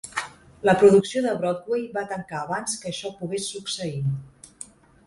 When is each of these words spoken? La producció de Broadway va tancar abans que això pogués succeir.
La 0.69 0.73
producció 0.83 1.21
de 1.25 1.35
Broadway 1.43 1.83
va 1.99 2.07
tancar 2.15 2.41
abans 2.41 2.81
que 2.83 2.91
això 2.95 3.13
pogués 3.21 3.53
succeir. 3.55 3.97